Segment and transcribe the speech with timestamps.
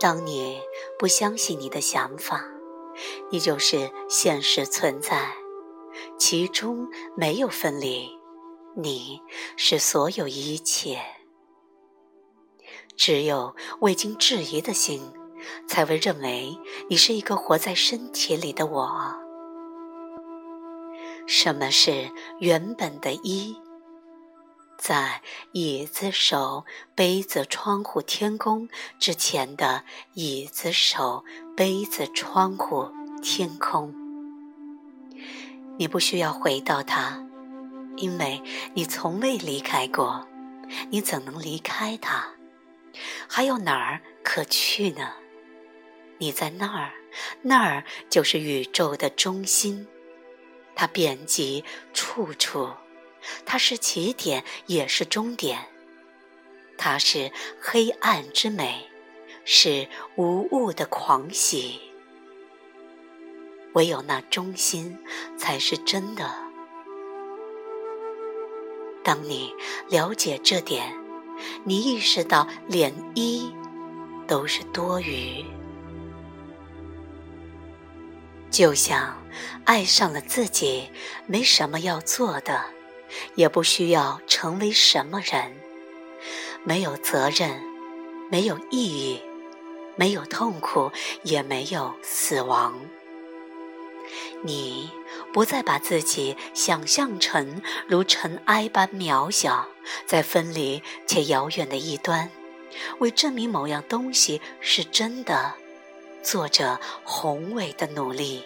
[0.00, 0.60] 当你
[0.98, 2.44] 不相信你的想法，
[3.30, 5.34] 你就是现实存在，
[6.18, 8.08] 其中没有分离，
[8.76, 9.20] 你
[9.56, 11.00] 是所有一切。
[12.96, 15.12] 只有未经质疑的心，
[15.66, 16.56] 才会认为
[16.88, 19.14] 你是一个活在身体里的我。
[21.26, 22.10] 什么是
[22.40, 23.56] 原本的一？
[24.78, 26.64] 在椅子手、
[26.94, 28.68] 杯子、窗户、天空
[29.00, 29.82] 之前的
[30.14, 31.24] 椅子手、
[31.56, 32.88] 杯子、窗户、
[33.20, 33.92] 天空，
[35.76, 37.26] 你不需要回到它，
[37.96, 38.40] 因为
[38.74, 40.26] 你从未离开过。
[40.90, 42.28] 你怎能离开它？
[43.26, 45.14] 还有哪儿可去呢？
[46.18, 46.92] 你在那儿，
[47.42, 49.88] 那儿就是宇宙的中心，
[50.76, 52.70] 它遍及处处。
[53.44, 55.66] 它是起点，也是终点。
[56.76, 58.88] 它是黑暗之美，
[59.44, 61.80] 是无物的狂喜。
[63.74, 64.98] 唯有那中心
[65.36, 66.34] 才是真的。
[69.04, 69.52] 当你
[69.88, 70.94] 了解这点，
[71.64, 73.52] 你意识到连一
[74.26, 75.44] 都是多余，
[78.50, 79.16] 就像
[79.64, 80.90] 爱上了自己，
[81.26, 82.77] 没什么要做的。
[83.34, 85.56] 也不需要成为什么人，
[86.64, 87.62] 没有责任，
[88.30, 89.22] 没有意义，
[89.96, 90.90] 没有痛苦，
[91.22, 92.78] 也没有死亡。
[94.42, 94.90] 你
[95.32, 99.68] 不再把自己想象成如尘埃般渺小，
[100.06, 102.30] 在分离且遥远的一端，
[102.98, 105.54] 为证明某样东西是真的，
[106.22, 108.44] 做着宏伟的努力，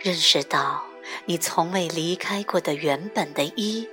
[0.00, 0.86] 认识到。
[1.24, 3.88] 你从未离开过的原本的一，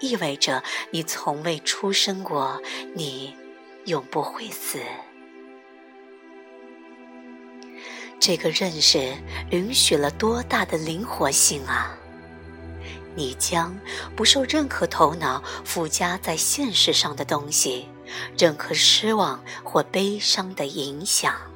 [0.00, 2.60] 意味着你从未出生过，
[2.94, 3.36] 你
[3.84, 4.78] 永不会死。
[8.18, 9.14] 这个认识
[9.50, 11.98] 允许了多大的灵活性啊！
[13.14, 13.78] 你将
[14.16, 17.88] 不受任何头脑附加在现实上的东西，
[18.38, 21.51] 任何失望或悲伤的影响。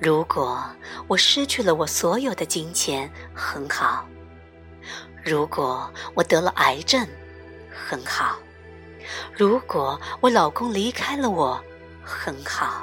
[0.00, 0.64] 如果
[1.06, 4.02] 我失去了我所有的金钱，很好；
[5.22, 7.06] 如果我得了癌症，
[7.70, 8.36] 很好；
[9.36, 11.62] 如果我老公离开了我，
[12.02, 12.82] 很好；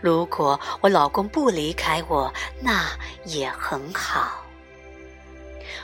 [0.00, 2.84] 如果我老公不离开我，那
[3.24, 4.44] 也很好。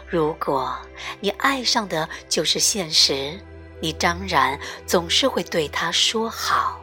[0.09, 0.77] 如果
[1.21, 3.39] 你爱上的就是现实，
[3.81, 6.80] 你当然总是会对他说好。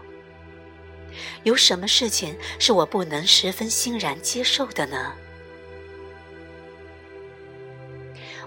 [1.48, 5.14] 有什么事情是我不能十分欣然接受的呢？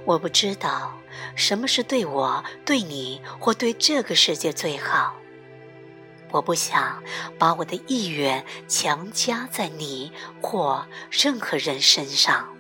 [0.05, 1.01] 我不知道
[1.35, 5.17] 什么是对我、对你或对这个世界最好。
[6.31, 7.03] 我不想
[7.39, 10.13] 把我的意愿强加在你
[10.43, 12.55] 或任何人身上。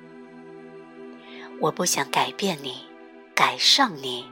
[1.60, 2.86] 我不想改变你、
[3.34, 4.26] 改善你、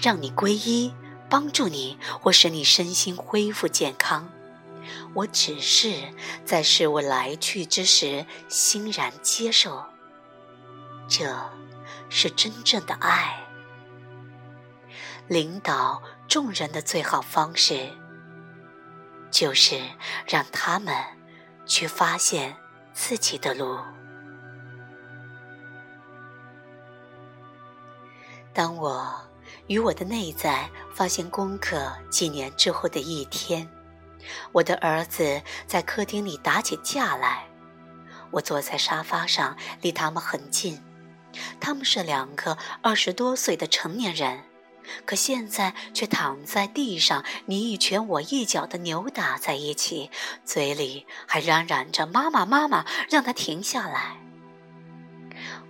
[0.00, 0.94] 让你皈依、
[1.28, 4.30] 帮助你或使你身心恢复健康。
[5.14, 5.92] 我只是
[6.44, 9.84] 在事物来去之时欣然接受，
[11.08, 11.34] 这
[12.08, 13.44] 是真正的爱。
[15.26, 17.90] 领导众人的最好方式，
[19.30, 19.80] 就是
[20.26, 20.94] 让他们
[21.66, 22.56] 去发现
[22.94, 23.78] 自己的路。
[28.54, 29.14] 当我
[29.66, 33.70] 与我的内在发现功课几年之后的一天。
[34.52, 37.46] 我的儿子在客厅里打起架来，
[38.30, 40.82] 我坐在沙发上，离他们很近。
[41.60, 44.44] 他们是两个二十多岁的成年人，
[45.04, 50.10] 可现在却躺在地上，你一拳我一脚的扭打在一起，
[50.44, 54.16] 嘴里还嚷嚷着“妈妈，妈妈，让他停下来”。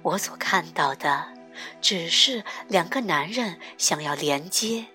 [0.02, 1.26] 我所看到的，
[1.82, 4.86] 只是两个男人想要连接，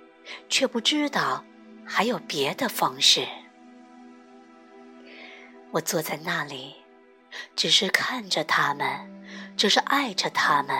[0.50, 1.44] 却不知道
[1.86, 3.28] 还有别的方式。
[5.74, 6.76] 我坐在那里，
[7.56, 8.86] 只是看着他们，
[9.58, 10.78] 只是爱着他们。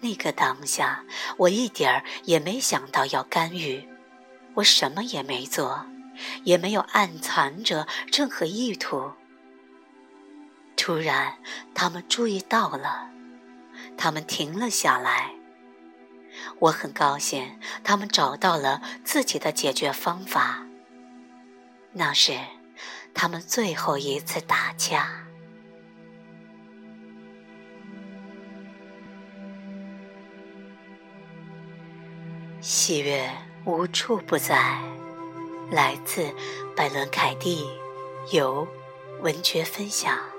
[0.00, 1.04] 那个当下，
[1.36, 3.86] 我一点儿也没想到要干预，
[4.54, 5.84] 我什么也没做，
[6.44, 9.12] 也没有暗藏着任何意图。
[10.74, 11.36] 突然，
[11.74, 13.10] 他们注意到了，
[13.98, 15.34] 他们停了下来。
[16.58, 20.66] 我很高兴，他们找到了自己的解决方法。
[21.92, 22.38] 那是。
[23.14, 25.08] 他们最后一次打架，
[32.60, 33.30] 喜悦
[33.64, 34.80] 无处不在，
[35.70, 36.32] 来自
[36.74, 37.68] 百伦凯蒂，
[38.32, 38.66] 由
[39.20, 40.29] 文学分享。